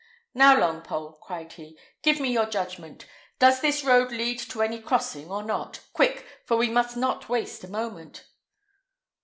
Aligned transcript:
"Now, 0.33 0.55
Longpole," 0.55 1.19
cried 1.21 1.53
he, 1.53 1.77
"give 2.01 2.19
me 2.19 2.31
your 2.33 2.47
judgment: 2.47 3.05
does 3.37 3.59
this 3.61 3.83
road 3.83 4.11
lead 4.11 4.39
to 4.39 4.63
any 4.63 4.81
crossing 4.81 5.29
or 5.29 5.43
not? 5.43 5.81
Quick! 5.93 6.25
for 6.43 6.57
we 6.57 6.71
must 6.71 6.97
not 6.97 7.29
waste 7.29 7.63
a 7.63 7.67
moment." 7.67 8.25